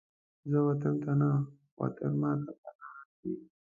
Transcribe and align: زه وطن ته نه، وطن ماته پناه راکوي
زه 0.49 0.57
وطن 0.67 0.93
ته 1.03 1.11
نه، 1.19 1.29
وطن 1.79 2.11
ماته 2.21 2.51
پناه 2.61 2.91
راکوي 2.97 3.35